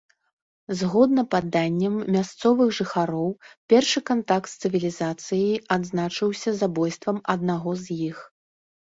Згодна 0.77 1.23
паданням 1.33 1.97
мясцовых 2.15 2.71
жыхароў, 2.77 3.27
першы 3.73 3.99
кантакт 4.09 4.49
з 4.53 4.65
цывілізацыяй 4.65 5.59
адзначыўся 5.75 6.49
забойствам 6.63 7.17
аднаго 7.35 7.71
з 7.83 7.99
іх. 8.09 8.17